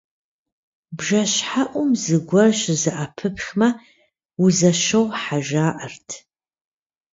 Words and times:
Бжэщхьэӏум 0.97 1.89
зыгуэр 2.03 2.51
щызэӏэпыпхмэ, 2.59 3.69
узэщохьэ 4.43 5.37
жаӏэрт. 5.47 6.09